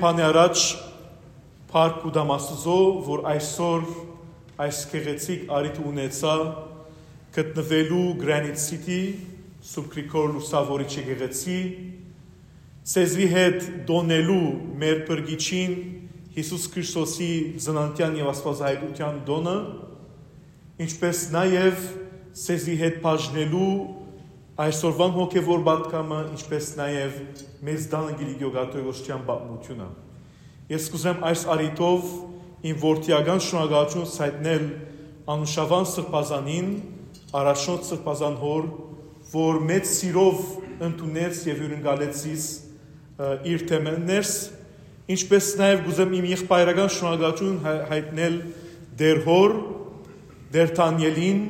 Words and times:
Բանի 0.00 0.22
առաջ 0.24 0.60
Փառք 1.70 2.04
ու 2.08 2.10
դամ 2.16 2.30
Աստծո, 2.32 2.76
որ 3.04 3.22
այսօր 3.30 3.82
այս 4.64 4.78
քեղեցիկ 4.88 5.42
արիթ 5.52 5.80
ունեցա 5.90 6.36
գտնվելու 7.36 8.06
Granite 8.22 8.62
City 8.62 9.00
Սուրբ 9.60 9.90
Գրիգոր 9.92 10.32
Լուսավորիչ 10.38 10.88
եկեղեցի 10.94 11.58
ցեզի 12.94 13.28
հետ 13.34 13.68
դոնելու 13.90 14.40
մեր 14.80 15.04
բրգիչին 15.10 15.76
Հիսուս 16.38 16.66
Քրիստոսի 16.72 17.32
ծննդյան 17.66 18.18
եւ 18.22 18.32
Աստվածահայտության 18.32 19.22
դոնը 19.28 19.56
ինչպես 20.86 21.24
նաեւ 21.36 21.88
ցեզի 22.46 22.80
հետ 22.86 23.00
բաժնելու 23.04 23.72
այսօրվան 24.60 25.12
հոգևոր 25.16 25.62
պատկամը, 25.66 26.20
ինչպես 26.36 26.66
նաև 26.80 27.18
մեծ 27.64 27.84
դանը 27.94 28.14
գիգիոգատոյոսության 28.20 29.22
պատմությունը։ 29.30 29.86
Ես 30.70 30.88
կուզեմ 30.92 31.22
այս 31.30 31.44
արիտով 31.54 32.10
իմ 32.70 32.80
որդիական 32.82 33.40
շնորհակալություն 33.46 34.08
ցայտնել 34.14 34.66
անուշավան 35.34 35.86
սրբազանին, 35.90 36.68
առաջնորդ 37.40 37.88
սրբազան 37.88 38.36
հոր, 38.40 38.68
որ 39.30 39.60
մեծ 39.70 39.90
սիրով 39.90 40.42
ընդունեց 40.90 41.40
եւ 41.50 41.62
յուրընկալեցիս 41.64 42.46
իր 43.50 43.64
թեմաներս, 43.70 44.34
ինչպես 45.14 45.48
նաև 45.60 45.82
կուզեմ 45.86 46.14
իմ 46.20 46.28
եղբայրական 46.30 46.92
շնորհակալություն 46.96 47.56
հայտնել 47.90 48.36
դեր 49.00 49.22
հոր, 49.24 49.56
դեր 50.50 50.72
Տանիելին, 50.80 51.40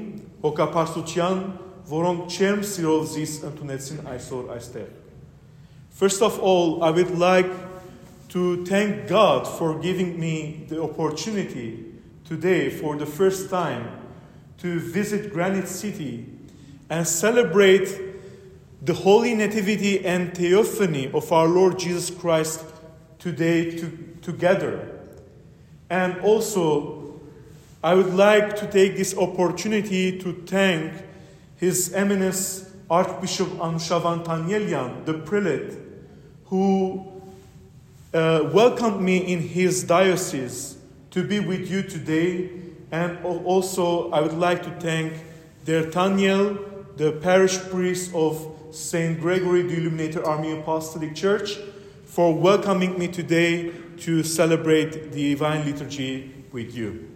հոգապարծության 0.45 1.43
որոնք 1.90 2.30
չեմ 2.34 2.62
սիրով 2.66 3.04
զիս 3.14 3.34
ընդունեցին 3.50 4.08
այսօր 4.14 4.54
այստեղ։ 4.56 4.94
First 5.96 6.22
of 6.22 6.40
all, 6.40 6.84
I 6.84 6.92
would 6.92 7.18
like 7.18 7.52
to 8.30 8.66
thank 8.66 9.08
God 9.08 9.48
for 9.48 9.80
giving 9.80 10.20
me 10.20 10.66
the 10.68 10.82
opportunity 10.82 11.86
today 12.26 12.70
for 12.70 12.98
the 12.98 13.06
first 13.06 13.50
time 13.50 13.88
to 14.58 14.80
visit 14.80 15.32
Granite 15.32 15.70
City 15.70 16.26
and 16.90 17.08
celebrate 17.08 17.88
the 18.82 18.94
Holy 18.94 19.36
Nativity 19.36 20.06
and 20.06 20.36
Theophany 20.36 21.10
of 21.14 21.32
our 21.32 21.48
Lord 21.48 21.80
Jesus 21.80 22.10
Christ 22.10 22.66
today 23.20 23.78
to, 23.78 23.92
together. 24.22 25.00
And 25.90 26.20
also, 26.20 27.22
I 27.84 27.94
would 27.94 28.14
like 28.14 28.56
to 28.58 28.68
take 28.68 28.98
this 28.98 29.18
opportunity 29.18 30.20
to 30.20 30.34
thank 30.46 30.92
his 31.61 31.93
Eminence 31.93 32.73
Archbishop 32.89 33.49
Anushavan 33.59 34.25
Tanielian, 34.25 35.05
the 35.05 35.13
prelate, 35.13 35.77
who 36.47 37.07
uh, 38.15 38.49
welcomed 38.51 39.03
me 39.03 39.19
in 39.19 39.41
his 39.41 39.85
diocese 39.85 40.79
to 41.11 41.23
be 41.23 41.39
with 41.39 41.71
you 41.71 41.83
today. 41.83 42.51
And 42.91 43.23
also, 43.25 44.11
I 44.11 44.23
would 44.23 44.33
like 44.33 44.63
to 44.63 44.71
thank 44.81 45.13
Der 45.67 45.91
Taniel, 45.91 46.97
the 46.97 47.13
parish 47.13 47.59
priest 47.69 48.11
of 48.15 48.57
St. 48.71 49.21
Gregory 49.21 49.63
the 49.63 49.77
Illuminator 49.77 50.27
Army 50.27 50.53
Apostolic 50.53 51.15
Church, 51.15 51.57
for 52.07 52.35
welcoming 52.35 52.99
me 52.99 53.07
today 53.07 53.71
to 53.99 54.23
celebrate 54.23 55.13
the 55.13 55.35
Divine 55.35 55.67
Liturgy 55.67 56.33
with 56.53 56.75
you. 56.75 57.11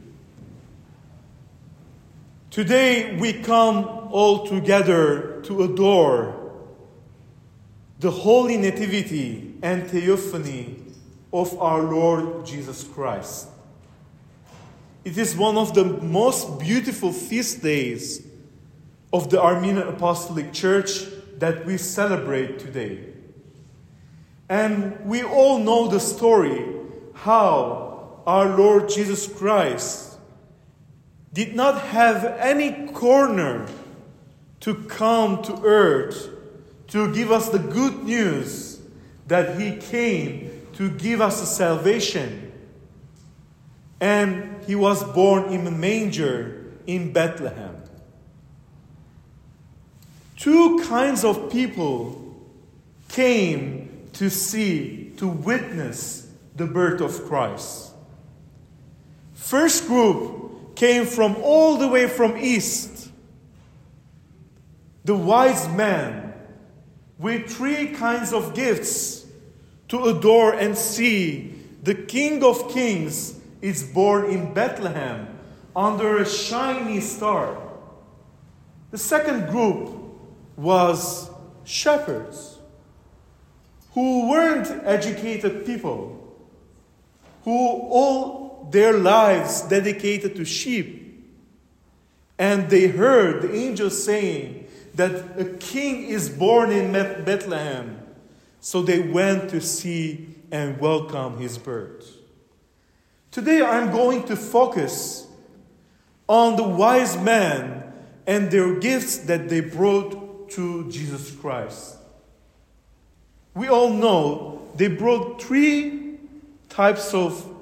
Today 2.54 3.16
we 3.16 3.32
come 3.32 4.03
all 4.14 4.46
together 4.46 5.40
to 5.42 5.64
adore 5.64 6.52
the 7.98 8.12
holy 8.12 8.56
nativity 8.56 9.56
and 9.60 9.90
theophany 9.90 10.76
of 11.32 11.60
our 11.60 11.82
Lord 11.82 12.46
Jesus 12.46 12.84
Christ. 12.84 13.48
It 15.04 15.18
is 15.18 15.36
one 15.36 15.58
of 15.58 15.74
the 15.74 15.84
most 15.84 16.60
beautiful 16.60 17.12
feast 17.12 17.60
days 17.60 18.24
of 19.12 19.30
the 19.30 19.42
Armenian 19.42 19.88
Apostolic 19.88 20.52
Church 20.52 21.06
that 21.38 21.66
we 21.66 21.76
celebrate 21.76 22.60
today. 22.60 23.06
And 24.48 25.04
we 25.04 25.24
all 25.24 25.58
know 25.58 25.88
the 25.88 25.98
story 25.98 26.64
how 27.14 28.22
our 28.28 28.56
Lord 28.56 28.88
Jesus 28.88 29.26
Christ 29.26 30.18
did 31.32 31.56
not 31.56 31.80
have 31.88 32.24
any 32.38 32.86
corner 32.92 33.66
to 34.64 34.74
come 34.74 35.42
to 35.42 35.62
earth 35.62 36.30
to 36.86 37.12
give 37.12 37.30
us 37.30 37.50
the 37.50 37.58
good 37.58 38.04
news 38.04 38.80
that 39.26 39.60
he 39.60 39.76
came 39.76 40.66
to 40.72 40.88
give 40.88 41.20
us 41.20 41.54
salvation. 41.54 42.50
And 44.00 44.64
he 44.64 44.74
was 44.74 45.04
born 45.12 45.52
in 45.52 45.66
a 45.66 45.70
manger 45.70 46.72
in 46.86 47.12
Bethlehem. 47.12 47.76
Two 50.38 50.82
kinds 50.84 51.24
of 51.24 51.52
people 51.52 52.34
came 53.08 54.08
to 54.14 54.30
see, 54.30 55.12
to 55.18 55.28
witness 55.28 56.32
the 56.56 56.64
birth 56.64 57.02
of 57.02 57.26
Christ. 57.26 57.92
First 59.34 59.86
group 59.86 60.74
came 60.74 61.04
from 61.04 61.36
all 61.42 61.76
the 61.76 61.86
way 61.86 62.08
from 62.08 62.38
east. 62.38 62.93
The 65.04 65.14
wise 65.14 65.68
man 65.68 66.32
with 67.18 67.48
three 67.50 67.88
kinds 67.88 68.32
of 68.32 68.54
gifts 68.54 69.26
to 69.88 70.04
adore 70.04 70.54
and 70.54 70.76
see 70.76 71.54
the 71.82 71.94
King 71.94 72.42
of 72.42 72.70
Kings 72.70 73.38
is 73.60 73.82
born 73.82 74.30
in 74.30 74.54
Bethlehem 74.54 75.28
under 75.76 76.18
a 76.18 76.26
shiny 76.26 77.00
star. 77.00 77.58
The 78.90 78.98
second 78.98 79.48
group 79.50 79.90
was 80.56 81.30
shepherds 81.64 82.58
who 83.92 84.28
weren't 84.28 84.68
educated 84.84 85.66
people, 85.66 86.36
who 87.44 87.52
all 87.52 88.68
their 88.70 88.94
lives 88.94 89.62
dedicated 89.62 90.34
to 90.36 90.44
sheep. 90.44 91.02
And 92.38 92.70
they 92.70 92.88
heard 92.88 93.42
the 93.42 93.54
angel 93.54 93.90
saying 93.90 94.63
that 94.94 95.38
a 95.38 95.44
king 95.44 96.04
is 96.04 96.28
born 96.28 96.70
in 96.70 96.92
Bethlehem. 96.92 98.00
So 98.60 98.82
they 98.82 99.00
went 99.00 99.50
to 99.50 99.60
see 99.60 100.28
and 100.50 100.78
welcome 100.78 101.38
his 101.38 101.58
birth. 101.58 102.16
Today 103.30 103.62
I'm 103.62 103.90
going 103.90 104.22
to 104.24 104.36
focus 104.36 105.26
on 106.28 106.56
the 106.56 106.62
wise 106.62 107.16
men 107.18 107.92
and 108.26 108.50
their 108.50 108.78
gifts 108.78 109.18
that 109.18 109.48
they 109.48 109.60
brought 109.60 110.48
to 110.50 110.90
Jesus 110.90 111.32
Christ. 111.32 111.96
We 113.54 113.68
all 113.68 113.90
know 113.90 114.68
they 114.76 114.88
brought 114.88 115.42
three 115.42 116.18
types 116.68 117.12
of 117.14 117.52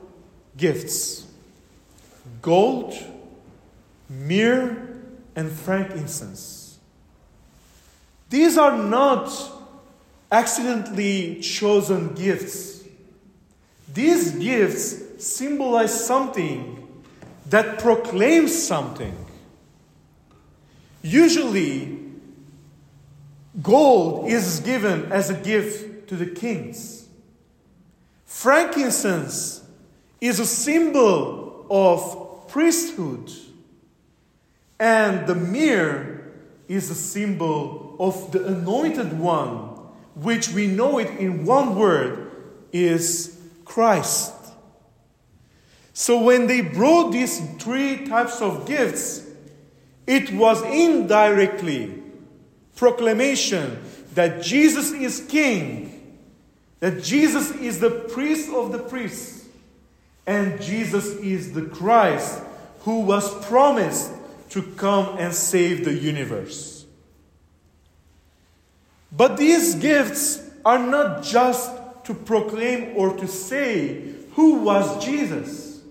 gifts 0.56 1.26
gold, 2.40 2.94
myrrh, 4.08 4.76
and 5.34 5.50
frankincense. 5.50 6.61
These 8.32 8.56
are 8.56 8.78
not 8.78 9.30
accidentally 10.30 11.38
chosen 11.42 12.14
gifts. 12.14 12.82
These 13.92 14.30
gifts 14.30 15.22
symbolize 15.22 16.06
something 16.06 17.02
that 17.50 17.78
proclaims 17.78 18.66
something. 18.66 19.14
Usually, 21.02 21.98
gold 23.60 24.30
is 24.30 24.60
given 24.60 25.12
as 25.12 25.28
a 25.28 25.34
gift 25.34 26.08
to 26.08 26.16
the 26.16 26.24
kings. 26.24 27.06
Frankincense 28.24 29.62
is 30.22 30.40
a 30.40 30.46
symbol 30.46 31.66
of 31.70 32.48
priesthood, 32.48 33.30
and 34.80 35.26
the 35.26 35.34
myrrh 35.34 36.32
is 36.66 36.88
a 36.88 36.94
symbol 36.94 37.91
of 38.02 38.32
the 38.32 38.44
anointed 38.44 39.16
one, 39.16 39.58
which 40.16 40.48
we 40.48 40.66
know 40.66 40.98
it 40.98 41.08
in 41.20 41.46
one 41.46 41.76
word 41.76 42.32
is 42.72 43.38
Christ. 43.64 44.34
So 45.92 46.20
when 46.20 46.48
they 46.48 46.62
brought 46.62 47.12
these 47.12 47.40
three 47.58 48.04
types 48.06 48.42
of 48.42 48.66
gifts, 48.66 49.24
it 50.04 50.32
was 50.32 50.60
indirectly 50.64 52.02
proclamation 52.74 53.78
that 54.14 54.42
Jesus 54.42 54.90
is 54.90 55.24
king, 55.28 56.18
that 56.80 57.04
Jesus 57.04 57.52
is 57.52 57.78
the 57.78 57.90
priest 57.90 58.50
of 58.50 58.72
the 58.72 58.80
priests 58.80 59.46
and 60.26 60.60
Jesus 60.60 61.06
is 61.18 61.52
the 61.52 61.66
Christ 61.66 62.42
who 62.80 63.02
was 63.02 63.32
promised 63.46 64.10
to 64.50 64.62
come 64.62 65.18
and 65.18 65.32
save 65.32 65.84
the 65.84 65.94
universe. 65.94 66.81
But 69.12 69.36
these 69.36 69.74
gifts 69.74 70.42
are 70.64 70.78
not 70.78 71.22
just 71.22 71.70
to 72.04 72.14
proclaim 72.14 72.96
or 72.96 73.14
to 73.16 73.28
say 73.28 74.14
who 74.32 74.54
was 74.60 75.04
Jesus, 75.04 75.82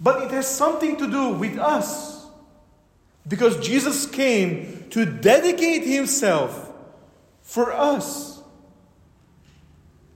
but 0.00 0.22
it 0.22 0.30
has 0.30 0.48
something 0.48 0.96
to 0.96 1.10
do 1.10 1.34
with 1.34 1.58
us. 1.58 2.26
Because 3.28 3.58
Jesus 3.58 4.06
came 4.06 4.86
to 4.90 5.04
dedicate 5.04 5.84
himself 5.84 6.72
for 7.42 7.72
us. 7.72 8.40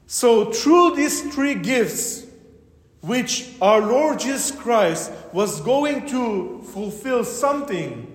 So, 0.06 0.52
through 0.52 0.96
these 0.96 1.32
three 1.34 1.54
gifts, 1.54 2.26
which 3.00 3.50
our 3.60 3.80
Lord 3.80 4.20
Jesus 4.20 4.50
Christ 4.50 5.12
was 5.32 5.60
going 5.60 6.06
to 6.08 6.62
fulfill 6.72 7.24
something, 7.24 8.06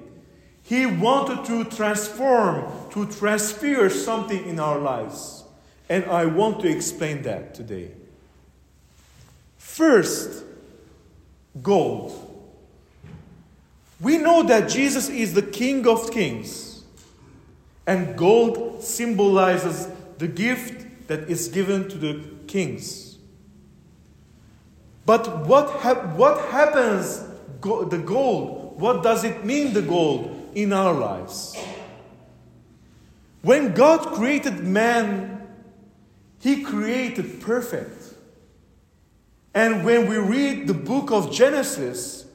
he 0.61 0.85
wanted 0.85 1.45
to 1.45 1.63
transform, 1.75 2.84
to 2.95 3.05
transfer 3.05 3.89
something 3.89 4.47
in 4.47 4.57
our 4.57 4.79
lives. 4.79 5.43
And 5.89 6.05
I 6.05 6.25
want 6.25 6.61
to 6.61 6.69
explain 6.69 7.21
that 7.23 7.53
today. 7.53 7.91
First, 9.57 10.45
gold. 11.61 12.21
We 13.99 14.17
know 14.17 14.43
that 14.43 14.69
Jesus 14.69 15.09
is 15.09 15.33
the 15.33 15.41
King 15.41 15.85
of 15.87 16.09
Kings, 16.09 16.83
and 17.85 18.17
gold 18.17 18.81
symbolizes 18.81 19.89
the 20.17 20.27
gift 20.27 21.07
that 21.07 21.29
is 21.29 21.49
given 21.49 21.89
to 21.89 21.97
the 21.97 22.23
kings. 22.47 23.17
But 25.05 25.45
what, 25.45 25.69
ha- 25.81 26.13
what 26.15 26.39
happens, 26.49 27.21
go- 27.59 27.83
the 27.83 27.97
gold, 27.97 28.79
what 28.79 29.03
does 29.03 29.23
it 29.25 29.43
mean, 29.43 29.73
the 29.73 29.81
gold, 29.81 30.31
in 30.55 30.71
our 30.71 30.93
lives? 30.93 31.55
When 33.45 33.75
God 33.75 33.99
created 34.15 34.63
man, 34.63 35.47
He 36.39 36.63
created 36.63 37.41
perfect. 37.41 38.15
And 39.53 39.85
when 39.85 40.07
we 40.09 40.17
read 40.17 40.65
the 40.65 40.73
book 40.73 41.11
of 41.11 41.31
Genesis, 41.31 42.25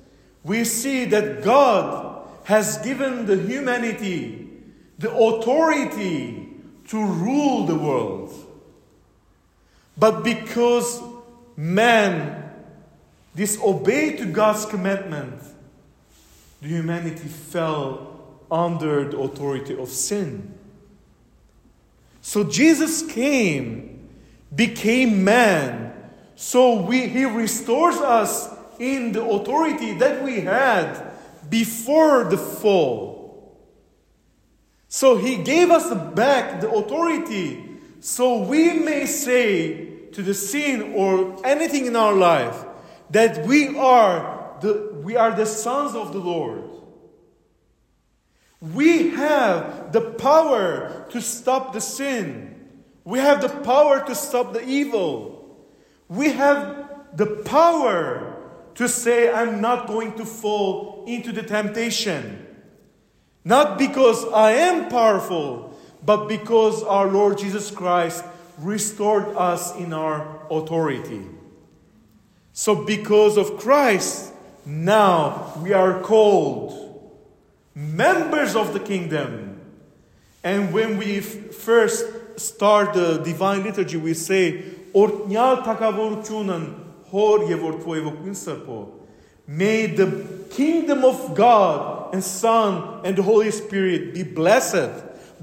we 0.44 0.62
see 0.62 1.06
that 1.06 1.42
God 1.42 2.28
has 2.44 2.78
given 2.78 3.26
the 3.26 3.36
humanity 3.36 4.50
the 4.98 5.10
authority 5.12 6.48
to 6.90 7.04
rule 7.04 7.66
the 7.66 7.74
world. 7.74 8.32
But 9.98 10.22
because 10.22 11.02
man 11.56 12.52
disobeyed 13.34 14.18
to 14.18 14.26
God's 14.26 14.64
commandment, 14.64 15.42
the 16.62 16.68
humanity 16.68 17.26
fell 17.26 18.38
under 18.48 19.10
the 19.10 19.18
authority 19.18 19.76
of 19.76 19.88
sin. 19.88 20.54
So 22.20 22.44
Jesus 22.44 23.02
came, 23.02 24.08
became 24.54 25.24
man, 25.24 25.92
so 26.36 26.80
we, 26.80 27.06
he 27.06 27.24
restores 27.24 27.96
us 27.96 28.48
in 28.78 29.12
the 29.12 29.24
authority 29.24 29.98
that 29.98 30.22
we 30.22 30.40
had 30.40 31.12
before 31.48 32.24
the 32.24 32.38
fall. 32.38 33.58
So 34.88 35.16
he 35.16 35.36
gave 35.42 35.70
us 35.70 35.92
back 36.14 36.60
the 36.60 36.70
authority 36.70 37.70
so 38.00 38.38
we 38.38 38.72
may 38.72 39.04
say 39.04 40.08
to 40.12 40.22
the 40.22 40.34
sin 40.34 40.94
or 40.94 41.46
anything 41.46 41.84
in 41.86 41.94
our 41.94 42.14
life 42.14 42.64
that 43.10 43.46
we 43.46 43.76
are 43.76 44.56
the, 44.60 44.90
we 45.02 45.16
are 45.16 45.32
the 45.32 45.46
sons 45.46 45.94
of 45.94 46.12
the 46.12 46.18
Lord. 46.18 46.69
We 48.60 49.10
have 49.10 49.92
the 49.92 50.02
power 50.02 51.06
to 51.10 51.20
stop 51.22 51.72
the 51.72 51.80
sin. 51.80 52.68
We 53.04 53.18
have 53.18 53.40
the 53.40 53.48
power 53.48 54.04
to 54.06 54.14
stop 54.14 54.52
the 54.52 54.62
evil. 54.66 55.58
We 56.08 56.30
have 56.32 57.16
the 57.16 57.26
power 57.26 58.36
to 58.74 58.88
say, 58.88 59.32
I'm 59.32 59.60
not 59.60 59.86
going 59.86 60.14
to 60.14 60.24
fall 60.24 61.04
into 61.06 61.32
the 61.32 61.42
temptation. 61.42 62.46
Not 63.44 63.78
because 63.78 64.24
I 64.26 64.52
am 64.52 64.90
powerful, 64.90 65.78
but 66.04 66.28
because 66.28 66.82
our 66.82 67.06
Lord 67.06 67.38
Jesus 67.38 67.70
Christ 67.70 68.24
restored 68.58 69.28
us 69.36 69.74
in 69.76 69.92
our 69.92 70.46
authority. 70.50 71.24
So, 72.52 72.84
because 72.84 73.38
of 73.38 73.58
Christ, 73.58 74.32
now 74.66 75.54
we 75.62 75.72
are 75.72 76.00
called 76.00 76.89
members 77.79 78.55
of 78.55 78.73
the 78.73 78.79
kingdom. 78.79 79.61
And 80.43 80.73
when 80.73 80.97
we 80.97 81.19
f- 81.19 81.53
first 81.55 82.05
start 82.39 82.93
the 82.93 83.17
divine 83.17 83.63
liturgy, 83.63 83.97
we 83.97 84.13
say, 84.13 84.63
Օրտնյալ 84.95 85.57
թակավորությունն 85.65 86.67
հոր 87.11 87.41
եւ 87.49 87.63
որդու 87.65 87.95
ոգին 88.05 88.37
սրբո 88.39 88.77
May 89.47 89.87
the 89.87 90.07
kingdom 90.49 91.03
of 91.03 91.35
God 91.35 92.13
and 92.13 92.23
Son 92.23 93.01
and 93.03 93.15
the 93.15 93.21
Holy 93.21 93.51
Spirit 93.51 94.13
be 94.13 94.23
blessed 94.23 94.89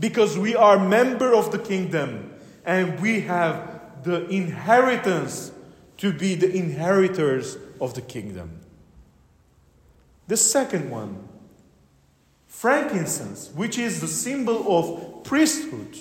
because 0.00 0.38
we 0.38 0.56
are 0.56 0.78
member 0.78 1.34
of 1.34 1.52
the 1.52 1.58
kingdom 1.58 2.32
and 2.64 2.98
we 3.00 3.20
have 3.20 4.02
the 4.02 4.26
inheritance 4.28 5.52
to 5.98 6.12
be 6.12 6.34
the 6.34 6.50
inheritors 6.50 7.56
of 7.80 7.94
the 7.94 8.00
kingdom. 8.00 8.58
The 10.26 10.36
second 10.36 10.90
one, 10.90 11.28
frankincense, 12.47 13.51
which 13.55 13.77
is 13.77 14.01
the 14.01 14.07
symbol 14.07 14.77
of 14.77 15.23
priesthood. 15.23 15.97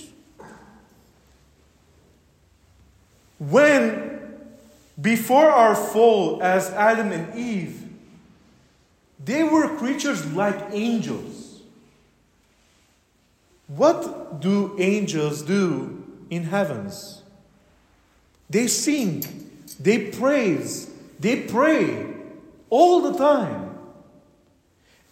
When, 3.39 4.21
before 5.01 5.51
our 5.51 5.75
fall 5.75 6.43
as 6.43 6.71
Adam 6.71 7.13
and 7.13 7.39
Eve, 7.39 7.83
they 9.23 9.43
were 9.43 9.77
creatures 9.77 10.25
like 10.33 10.59
angels. 10.71 11.61
What 13.67 14.41
do 14.41 14.76
angels 14.79 15.43
do 15.43 16.05
in 16.31 16.45
heavens? 16.45 17.23
They 18.49 18.69
sing, 18.69 19.50
they 19.81 20.11
praise, 20.11 20.88
they 21.19 21.43
pray 21.43 22.07
all 22.71 23.03
the 23.03 23.19
time. 23.19 23.65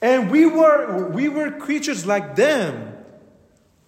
And 0.01 0.31
we 0.31 0.47
were, 0.47 1.09
we 1.09 1.29
were 1.29 1.51
creatures 1.51 2.05
like 2.05 2.37
them, 2.37 2.93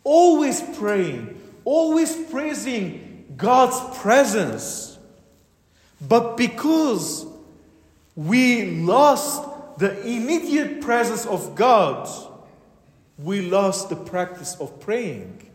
always 0.04 0.60
praying, 0.78 1.40
always 1.64 2.16
praising 2.30 3.34
God's 3.36 3.98
presence. 3.98 4.98
But 6.00 6.36
because 6.36 7.26
we 8.14 8.76
lost 8.80 9.78
the 9.78 10.00
immediate 10.06 10.80
presence 10.80 11.26
of 11.26 11.54
God, 11.54 12.08
we 13.18 13.42
lost 13.42 13.88
the 13.88 13.96
practice 13.96 14.56
of 14.60 14.80
praying. 14.80 15.50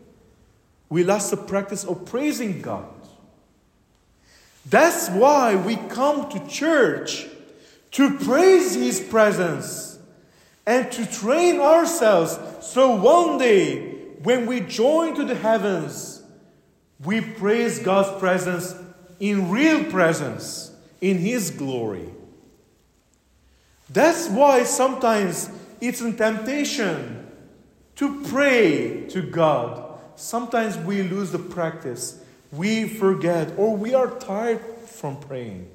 We 0.88 1.04
lost 1.04 1.30
the 1.30 1.36
practice 1.36 1.84
of 1.84 2.04
praising 2.04 2.60
God. 2.60 2.88
That's 4.66 5.08
why 5.10 5.56
we 5.56 5.76
come 5.76 6.28
to 6.30 6.46
church 6.46 7.26
to 7.92 8.18
praise 8.18 8.74
His 8.74 9.00
presence 9.00 9.91
and 10.66 10.90
to 10.92 11.06
train 11.06 11.60
ourselves 11.60 12.38
so 12.60 12.94
one 12.94 13.38
day 13.38 13.92
when 14.22 14.46
we 14.46 14.60
join 14.60 15.14
to 15.16 15.24
the 15.24 15.34
heavens, 15.34 16.22
we 17.04 17.20
praise 17.20 17.80
God's 17.80 18.18
presence 18.20 18.74
in 19.18 19.50
real 19.50 19.84
presence, 19.84 20.72
in 21.00 21.18
His 21.18 21.50
glory. 21.50 22.08
That's 23.90 24.28
why 24.28 24.62
sometimes 24.62 25.50
it's 25.80 26.00
a 26.00 26.12
temptation 26.12 27.30
to 27.96 28.22
pray 28.22 29.06
to 29.08 29.22
God. 29.22 29.98
Sometimes 30.14 30.76
we 30.78 31.02
lose 31.02 31.32
the 31.32 31.38
practice, 31.38 32.22
we 32.52 32.88
forget, 32.88 33.52
or 33.56 33.76
we 33.76 33.94
are 33.94 34.18
tired 34.18 34.60
from 34.86 35.18
praying. 35.18 35.68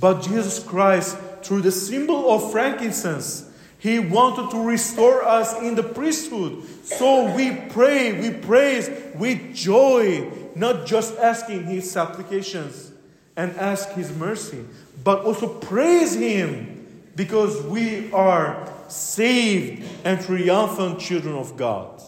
But 0.00 0.22
Jesus 0.22 0.62
Christ, 0.62 1.18
through 1.42 1.62
the 1.62 1.72
symbol 1.72 2.30
of 2.30 2.50
frankincense, 2.52 3.47
He 3.78 3.98
wanted 3.98 4.50
to 4.50 4.66
restore 4.66 5.24
us 5.24 5.60
in 5.62 5.76
the 5.76 5.82
priesthood. 5.82 6.64
So 6.84 7.34
we 7.34 7.54
pray, 7.70 8.20
we 8.20 8.30
praise 8.30 8.90
with 9.14 9.54
joy, 9.54 10.30
not 10.54 10.86
just 10.86 11.16
asking 11.18 11.64
His 11.64 11.90
supplications 11.90 12.92
and 13.36 13.56
ask 13.56 13.90
His 13.90 14.12
mercy, 14.16 14.64
but 15.04 15.24
also 15.24 15.46
praise 15.46 16.14
Him 16.14 16.86
because 17.14 17.62
we 17.62 18.12
are 18.12 18.72
saved 18.88 19.84
and 20.04 20.20
triumphant 20.20 20.98
children 20.98 21.36
of 21.36 21.56
God. 21.56 22.02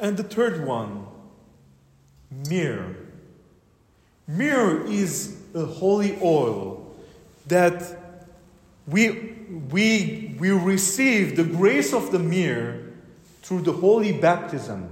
And 0.00 0.16
the 0.16 0.24
third 0.24 0.66
one, 0.66 1.06
myrrh. 2.48 2.96
Myrrh 4.26 4.86
is 4.86 5.36
a 5.54 5.64
holy 5.64 6.18
oil 6.22 6.94
that 7.46 7.82
we, 8.86 9.29
we, 9.50 10.36
we 10.38 10.50
receive 10.50 11.36
the 11.36 11.44
grace 11.44 11.92
of 11.92 12.12
the 12.12 12.18
myrrh 12.18 12.80
through 13.42 13.62
the 13.62 13.72
holy 13.72 14.12
baptism. 14.12 14.88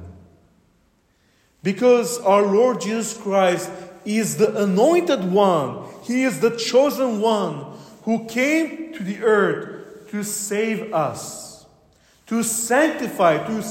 Because 1.62 2.18
our 2.20 2.42
Lord 2.42 2.80
Jesus 2.80 3.16
Christ 3.16 3.70
is 4.04 4.36
the 4.36 4.62
anointed 4.62 5.30
one, 5.30 5.84
He 6.02 6.24
is 6.24 6.40
the 6.40 6.56
chosen 6.56 7.20
one 7.20 7.76
who 8.02 8.26
came 8.26 8.94
to 8.94 9.02
the 9.02 9.22
earth 9.22 10.08
to 10.10 10.22
save 10.24 10.92
us, 10.92 11.66
to 12.26 12.42
sanctify, 12.42 13.46
to, 13.46 13.64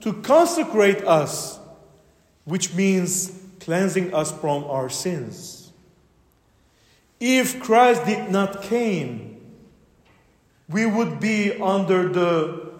to 0.00 0.12
consecrate 0.22 1.04
us, 1.04 1.58
which 2.44 2.74
means 2.74 3.40
cleansing 3.60 4.12
us 4.12 4.32
from 4.32 4.64
our 4.64 4.90
sins. 4.90 5.72
If 7.20 7.62
Christ 7.62 8.04
did 8.04 8.30
not 8.30 8.62
came, 8.62 9.33
we 10.68 10.86
would 10.86 11.20
be 11.20 11.52
under 11.60 12.08
the 12.08 12.72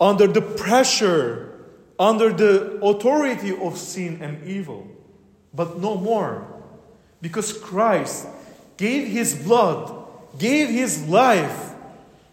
under 0.00 0.26
the 0.26 0.42
pressure, 0.42 1.54
under 1.98 2.32
the 2.32 2.80
authority 2.82 3.56
of 3.56 3.78
sin 3.78 4.20
and 4.20 4.44
evil. 4.44 4.88
But 5.54 5.78
no 5.78 5.96
more. 5.96 6.44
Because 7.20 7.52
Christ 7.52 8.26
gave 8.76 9.06
his 9.06 9.36
blood, 9.36 9.94
gave 10.38 10.68
his 10.68 11.06
life, 11.06 11.70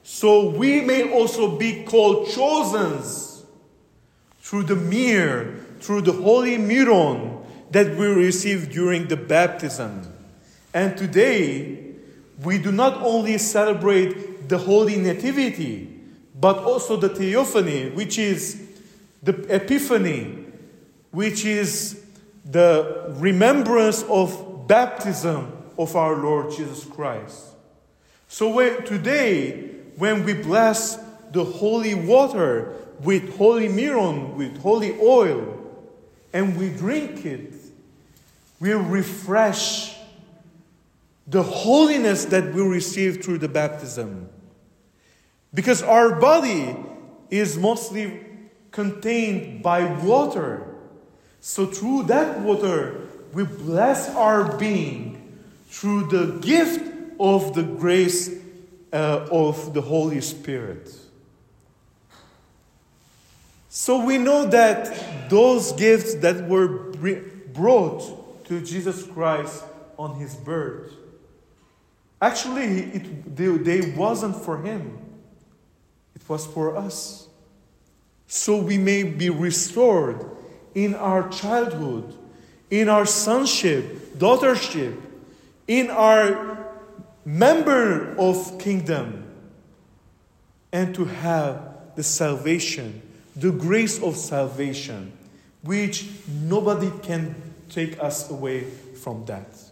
so 0.01 0.49
we 0.49 0.81
may 0.81 1.11
also 1.13 1.57
be 1.57 1.83
called 1.83 2.29
chosen 2.29 3.03
through 4.39 4.63
the 4.63 4.75
mir, 4.75 5.63
through 5.79 6.01
the 6.01 6.13
holy 6.13 6.57
miron 6.57 7.45
that 7.69 7.95
we 7.97 8.07
receive 8.07 8.71
during 8.71 9.07
the 9.07 9.17
baptism. 9.17 10.11
And 10.73 10.97
today, 10.97 11.88
we 12.43 12.57
do 12.57 12.71
not 12.71 13.01
only 13.01 13.37
celebrate 13.37 14.47
the 14.47 14.57
holy 14.57 14.97
nativity, 14.97 15.95
but 16.39 16.57
also 16.57 16.95
the 16.95 17.09
theophany, 17.09 17.89
which 17.89 18.17
is 18.17 18.65
the 19.21 19.33
epiphany, 19.53 20.45
which 21.11 21.45
is 21.45 22.05
the 22.45 23.13
remembrance 23.17 24.03
of 24.03 24.67
baptism 24.67 25.51
of 25.77 25.95
our 25.95 26.15
Lord 26.15 26.51
Jesus 26.51 26.85
Christ. 26.85 27.45
So 28.27 28.79
today, 28.81 29.69
when 29.97 30.23
we 30.23 30.33
bless 30.33 30.97
the 31.31 31.43
holy 31.43 31.93
water 31.93 32.75
with 33.01 33.37
holy 33.37 33.67
miron, 33.67 34.37
with 34.37 34.57
holy 34.61 34.97
oil, 35.01 35.57
and 36.31 36.57
we 36.57 36.69
drink 36.69 37.25
it, 37.25 37.53
we 38.59 38.71
refresh 38.73 39.98
the 41.29 41.43
holiness 41.43 42.25
that 42.25 42.53
we 42.53 42.61
receive 42.61 43.23
through 43.23 43.37
the 43.37 43.47
baptism. 43.47 44.29
Because 45.53 45.83
our 45.83 46.19
body 46.19 46.75
is 47.29 47.57
mostly 47.57 48.25
contained 48.71 49.61
by 49.61 49.85
water. 49.85 50.75
So 51.39 51.65
through 51.65 52.03
that 52.03 52.39
water, 52.39 53.07
we 53.33 53.43
bless 53.43 54.09
our 54.15 54.57
being 54.57 55.39
through 55.67 56.07
the 56.07 56.39
gift 56.39 56.91
of 57.19 57.53
the 57.53 57.63
grace 57.63 58.31
uh, 58.91 59.27
of 59.31 59.73
the 59.73 59.81
Holy 59.81 60.21
Spirit. 60.21 60.91
So 63.69 64.03
we 64.03 64.17
know 64.17 64.47
that 64.47 65.29
those 65.29 65.73
gifts 65.73 66.15
that 66.15 66.47
were 66.47 66.91
brought 67.53 68.45
to 68.45 68.61
Jesus 68.61 69.03
Christ 69.03 69.63
on 69.97 70.15
his 70.15 70.35
birth, 70.35 70.93
actually, 72.21 72.81
it, 72.81 73.35
they, 73.35 73.47
they 73.47 73.91
wasn't 73.91 74.35
for 74.35 74.61
him 74.61 74.99
it 76.19 76.27
was 76.29 76.45
for 76.45 76.75
us. 76.75 77.27
So 78.27 78.57
we 78.57 78.77
may 78.77 79.03
be 79.03 79.29
restored 79.29 80.25
in 80.75 80.93
our 80.95 81.27
childhood, 81.29 82.13
in 82.69 82.89
our 82.89 83.05
sonship, 83.05 84.17
daughtership, 84.17 84.99
in 85.67 85.89
our 85.89 86.75
member 87.25 88.15
of 88.17 88.59
kingdom, 88.59 89.25
and 90.71 90.93
to 90.93 91.05
have 91.05 91.95
the 91.95 92.03
salvation, 92.03 93.01
the 93.35 93.51
grace 93.51 94.01
of 94.01 94.15
salvation, 94.15 95.11
which 95.63 96.07
nobody 96.27 96.91
can 97.01 97.35
take 97.69 98.01
us 98.01 98.29
away 98.29 98.61
from 98.61 99.25
that. 99.25 99.68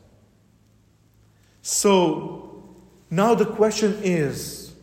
So 1.69 2.63
now 3.09 3.35
the 3.35 3.45
question 3.45 3.99
is 4.01 4.73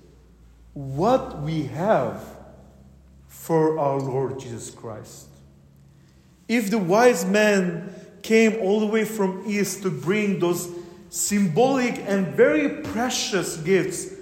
what 0.74 1.40
we 1.40 1.62
have 1.62 2.22
for 3.26 3.78
our 3.78 3.98
Lord 3.98 4.38
Jesus 4.38 4.68
Christ. 4.68 5.28
If 6.46 6.70
the 6.70 6.76
wise 6.76 7.24
men 7.24 7.94
came 8.20 8.60
all 8.60 8.80
the 8.80 8.86
way 8.86 9.06
from 9.06 9.44
east 9.46 9.80
to 9.84 9.90
bring 9.90 10.40
those 10.40 10.68
symbolic 11.08 12.00
and 12.00 12.26
very 12.34 12.82
precious 12.82 13.56
gifts 13.56 14.12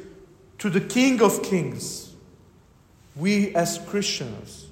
to 0.58 0.70
the 0.70 0.80
King 0.80 1.20
of 1.20 1.42
Kings, 1.42 2.14
we 3.16 3.52
as 3.56 3.80
Christians 3.88 4.66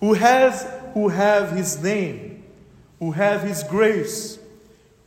who 0.00 0.14
has 0.14 0.68
who 0.94 1.06
have 1.06 1.52
his 1.52 1.80
name, 1.80 2.42
who 2.98 3.12
have 3.12 3.42
his 3.42 3.62
grace, 3.62 4.40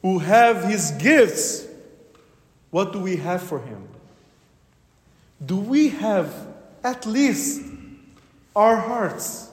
who 0.02 0.20
have 0.20 0.64
his 0.64 0.92
gifts, 0.92 1.65
what 2.76 2.92
do 2.92 3.00
we 3.00 3.16
have 3.16 3.42
for 3.42 3.60
him? 3.60 3.88
do 5.44 5.58
we 5.58 5.90
have 5.90 6.34
at 6.84 7.06
least 7.06 7.62
our 8.56 8.78
hearts? 8.78 9.50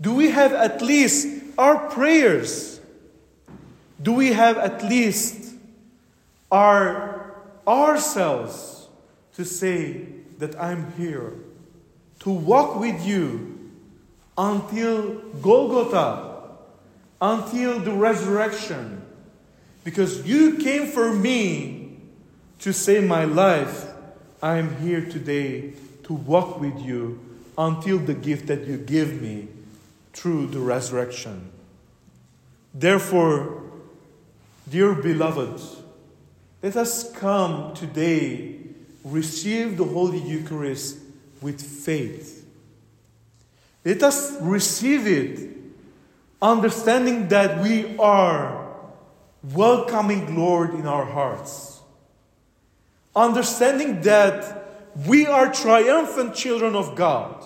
Do 0.00 0.14
we 0.14 0.30
have 0.30 0.52
at 0.52 0.80
least 0.80 1.26
our 1.58 1.90
prayers? 1.90 2.80
Do 4.00 4.12
we 4.12 4.32
have 4.32 4.56
at 4.58 4.84
least 4.84 5.54
our 6.50 7.34
ourselves 7.66 8.88
to 9.34 9.44
say 9.44 10.06
that 10.38 10.58
I'm 10.60 10.92
here 10.92 11.34
to 12.20 12.30
walk 12.30 12.78
with 12.80 13.04
you 13.04 13.70
until 14.38 15.18
Golgotha, 15.42 16.40
until 17.20 17.80
the 17.80 17.92
resurrection? 17.92 19.02
Because 19.88 20.26
you 20.26 20.58
came 20.58 20.86
for 20.86 21.14
me 21.14 21.96
to 22.58 22.74
save 22.74 23.04
my 23.04 23.24
life 23.24 23.86
I 24.42 24.58
am 24.58 24.76
here 24.82 25.00
today 25.00 25.72
to 26.02 26.12
walk 26.12 26.60
with 26.60 26.78
you 26.78 27.18
until 27.56 27.96
the 27.96 28.12
gift 28.12 28.48
that 28.48 28.66
you 28.66 28.76
give 28.76 29.22
me 29.22 29.48
through 30.12 30.48
the 30.48 30.58
resurrection. 30.58 31.50
Therefore, 32.74 33.62
dear 34.68 34.92
beloved, 34.92 35.58
let 36.62 36.76
us 36.76 37.10
come 37.12 37.72
today, 37.72 38.58
receive 39.04 39.78
the 39.78 39.84
Holy 39.84 40.20
Eucharist 40.20 40.98
with 41.40 41.62
faith. 41.62 42.46
Let 43.86 44.02
us 44.02 44.36
receive 44.42 45.06
it, 45.06 45.48
understanding 46.42 47.28
that 47.28 47.62
we 47.62 47.96
are 47.96 48.57
welcoming 49.42 50.36
Lord 50.36 50.74
in 50.74 50.86
our 50.86 51.04
hearts. 51.04 51.80
Understanding 53.14 54.00
that 54.02 54.66
we 55.06 55.26
are 55.26 55.52
triumphant 55.52 56.34
children 56.34 56.74
of 56.74 56.94
God. 56.94 57.44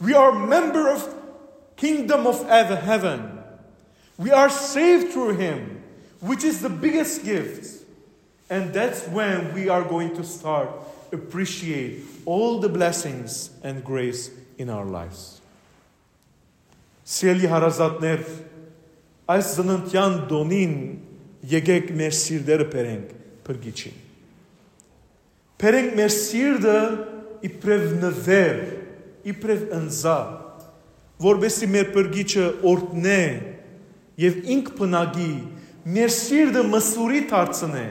We 0.00 0.14
are 0.14 0.32
member 0.32 0.88
of 0.88 1.14
kingdom 1.76 2.26
of 2.26 2.46
heaven. 2.48 3.38
We 4.18 4.30
are 4.30 4.48
saved 4.50 5.12
through 5.12 5.36
him, 5.36 5.82
which 6.20 6.44
is 6.44 6.62
the 6.62 6.70
biggest 6.70 7.24
gift. 7.24 7.84
And 8.50 8.72
that's 8.72 9.06
when 9.08 9.54
we 9.54 9.68
are 9.68 9.82
going 9.82 10.14
to 10.16 10.24
start 10.24 10.70
appreciate 11.14 12.02
all 12.26 12.60
the 12.60 12.68
blessings 12.68 13.50
and 13.62 13.82
grace 13.82 14.30
in 14.58 14.68
our 14.68 14.84
lives. 14.84 15.40
Seli 17.06 17.46
harazatner 17.48 18.24
այս 19.32 19.50
զննտյան 19.56 20.16
դոնին 20.28 20.72
եկեք 21.48 21.90
մեր 21.96 22.16
սիրտերը 22.18 22.66
բերենք 22.74 23.12
փրկիչին։ 23.46 24.00
Բերենք 25.64 25.94
մեր 26.00 26.12
սիրտը 26.12 26.78
իբրև 27.48 27.84
նվեր, 28.02 28.58
իբրև 29.32 29.64
ընձա, 29.78 30.18
որբեսի 31.24 31.68
մեր 31.72 31.90
բրգիչը 31.94 32.46
օրտնե 32.68 33.20
եւ 34.24 34.38
ինք 34.54 34.70
բնագի, 34.80 35.32
մեր 35.94 36.14
սիրտը 36.18 36.64
մսուրի 36.74 37.22
դարձնե 37.32 37.86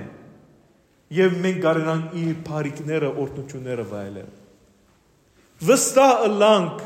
եւ 1.14 1.36
մենք 1.44 1.60
կարենանք 1.64 2.16
իր 2.24 2.38
բարիկները, 2.48 3.10
օրտնությունները 3.24 3.86
վայելել։ 3.90 4.32
Վստահ 5.64 6.24
ըլանք, 6.28 6.80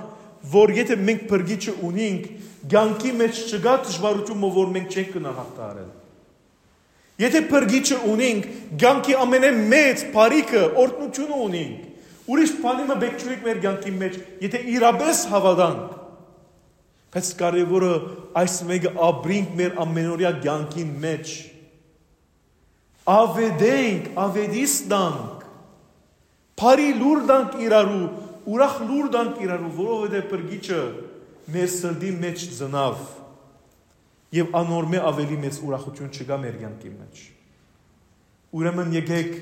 որ 0.53 0.73
եթե 0.77 0.97
մենք 1.07 1.27
բրգիչը 1.31 1.73
ունենք, 1.87 2.29
ցանկի 2.71 3.11
մեջ 3.21 3.41
չգա 3.57 3.75
դժվարությունը, 3.87 4.53
որ 4.57 4.71
մենք 4.77 4.97
չենք 4.97 5.11
կնահատարել։ 5.17 5.91
Եթե 7.17 7.39
փրկիչը 7.49 7.99
ունենք, 8.13 8.49
ցանկի 8.81 9.13
ամենամեծ 9.25 10.01
բարիքը 10.13 10.63
օրտնությունը 10.85 11.37
ունենք, 11.47 11.87
Ուրիշ 12.27 12.57
բանի 12.59 12.85
մը 12.89 12.95
բեք 13.01 13.21
չունենք 13.21 13.45
մեր 13.47 13.59
կյանքի 13.63 13.91
մեջ, 13.97 14.15
եթե 14.43 14.59
իրապես 14.73 15.19
հավատանք։ 15.31 15.93
Բայց 17.15 17.29
կարևորը 17.39 17.91
այս 18.41 18.55
մեկը 18.67 18.91
ապրինք 19.07 19.53
մեր 19.59 19.77
ամենօրյա 19.83 20.31
կյանքին 20.43 20.89
մեջ։ 21.05 21.31
Ավեդենք, 23.13 24.09
ավեդիս 24.25 24.75
դանք։ 24.91 25.45
Փարի 26.59 26.89
լուր 26.99 27.23
դանք 27.31 27.55
իրարու, 27.63 28.03
ուրախ 28.47 28.75
լուր 28.87 29.07
դանք 29.13 29.39
իրարու, 29.43 29.71
որովհետև 29.77 30.27
բրգիչը 30.31 30.81
մեր 31.53 31.69
սրդի 31.73 32.11
մեջ 32.21 32.45
ծնավ 32.57 33.01
եւ 34.37 34.55
անորմե 34.59 35.01
ավելի 35.07 35.37
մեծ 35.43 35.59
ուրախություն 35.67 36.13
չկա 36.15 36.37
մեր 36.43 36.55
կյանքի 36.61 36.91
մեջ։ 36.93 37.21
Ուրեմն 38.57 38.95
եկեք 38.97 39.33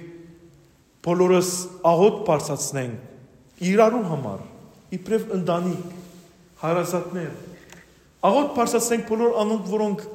բոլորս 1.06 1.52
աղոտ 1.86 2.20
բարձացնենք 2.26 3.62
իրարու 3.70 4.04
համար, 4.10 4.44
իբրև 4.98 5.34
ընտանիք, 5.38 5.90
հարազատներ։ 6.66 7.32
Աղոտ 8.26 8.54
բարձացնենք 8.58 9.08
բոլոր 9.10 9.36
անոնք, 9.46 9.68
որոնք 9.76 10.06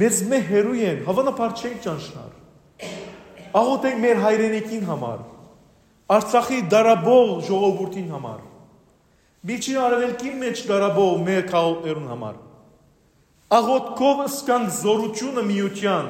մեզ 0.00 0.20
մե 0.30 0.40
հերույ 0.50 0.84
են, 0.90 1.00
հավանաբար 1.06 1.56
չենք 1.60 1.78
ճանչնար։ 1.86 2.32
Աղոթենք 3.56 4.00
մեր 4.04 4.22
հայրենիքին 4.24 4.86
համար, 4.90 5.20
Արցախի 6.06 6.60
դարաբող 6.70 7.30
ժողովրդին 7.48 8.10
համար։ 8.14 8.42
Միջին 9.46 9.78
արևելքի 9.82 10.32
մեջ 10.42 10.60
դարաբող 10.68 11.16
մեր 11.26 11.46
քաղաքներուն 11.50 12.10
համար։ 12.12 12.36
Աղոթքով 13.56 14.22
ըսկանք 14.26 14.70
զորությունը 14.76 15.44
միության 15.46 16.08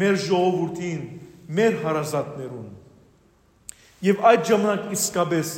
մեր 0.00 0.18
ժողովրդին, 0.24 1.00
մեր 1.58 1.78
հարազատներուն։ 1.84 2.68
Եվ 4.06 4.24
այդ 4.30 4.44
ժամանակ 4.50 4.92
իսկապես 4.96 5.52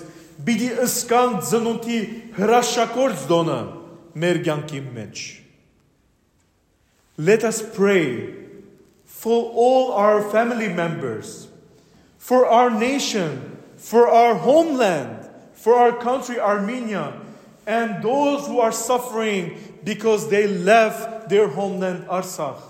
պիտի 0.47 0.71
ըսկանք 0.87 1.43
ծնունդի 1.51 1.99
հրաշակորձ 2.39 3.27
դոնը 3.33 3.59
մեր 4.25 4.41
կյանքի 4.49 4.81
մեջ։ 4.97 5.25
Let 7.19 7.45
us 7.45 7.61
pray 7.63 8.35
for 9.05 9.53
all 9.53 9.93
our 9.93 10.23
family 10.33 10.69
members, 10.69 11.52
for 12.23 12.47
our 12.47 12.71
nation, 12.71 13.59
for 13.77 14.07
our 14.07 14.37
homeland, 14.37 15.29
for 15.55 15.75
our 15.75 15.91
country, 15.91 16.39
Armenia, 16.39 17.21
and 17.67 18.01
those 18.01 18.47
who 18.47 18.61
are 18.61 18.71
suffering 18.71 19.59
because 19.83 20.31
they 20.31 20.47
left 20.47 21.29
their 21.29 21.49
homeland, 21.49 22.07
Artsakh. 22.07 22.63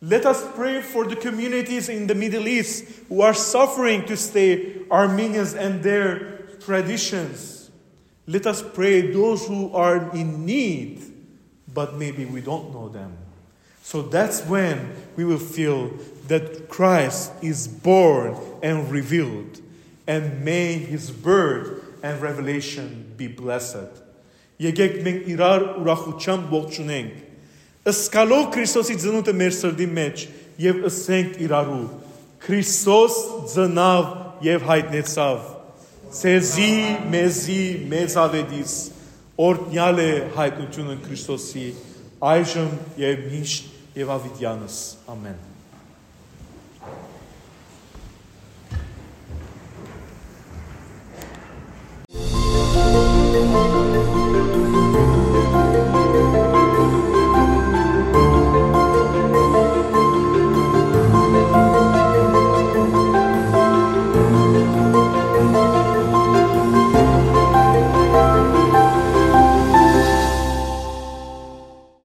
Let 0.00 0.26
us 0.26 0.44
pray 0.56 0.82
for 0.82 1.06
the 1.06 1.14
communities 1.14 1.88
in 1.88 2.08
the 2.08 2.16
Middle 2.16 2.48
East 2.48 2.86
who 3.08 3.20
are 3.20 3.34
suffering 3.34 4.04
to 4.06 4.16
stay 4.16 4.82
Armenians 4.90 5.54
and 5.54 5.80
their 5.80 6.38
traditions. 6.58 7.70
Let 8.26 8.48
us 8.48 8.64
pray 8.74 9.12
those 9.12 9.46
who 9.46 9.72
are 9.74 10.12
in 10.12 10.44
need, 10.44 11.04
but 11.72 11.94
maybe 11.94 12.24
we 12.24 12.40
don't 12.40 12.72
know 12.72 12.88
them. 12.88 13.16
So 13.82 14.02
that's 14.02 14.44
when 14.46 14.92
we 15.14 15.24
will 15.24 15.38
feel 15.38 15.96
that 16.28 16.68
Christ 16.68 17.32
is 17.42 17.68
born 17.68 18.36
and 18.62 18.90
revealed. 18.90 19.60
And 20.06 20.44
may 20.44 20.74
his 20.74 21.10
birth 21.10 21.82
and 22.02 22.20
revelation 22.22 23.14
be 23.16 23.28
blessed. 23.28 24.02
Եկեք 24.56 25.00
մենք 25.04 25.26
իրար 25.34 25.64
ուրախությամբ 25.82 26.52
ողջունենք 26.54 27.16
ըսկալով 27.86 28.46
Քրիստոսի 28.54 28.94
ծնունդը 29.02 29.34
մեր 29.36 29.52
սրդի 29.54 29.88
մեջ 29.98 30.22
եւ 30.64 30.78
ըսենք 30.88 31.36
իրարու 31.44 31.82
Քրիստոս 32.46 33.18
ծնավ 33.52 34.08
եւ 34.46 34.66
հայտնեցավ 34.70 35.44
ցեզի 36.16 36.70
մեզի 37.14 37.62
մեծ 37.92 38.16
ավետիս 38.26 38.76
օրտնյալ 39.46 40.02
է 40.06 40.12
հայտնությունը 40.38 40.96
Քրիստոսի 41.06 41.66
այժմ 42.32 42.72
եւ 43.04 43.28
միշտ 43.34 44.00
եւ 44.00 44.16
ավիտյանս 44.16 44.80
ամեն 45.14 45.55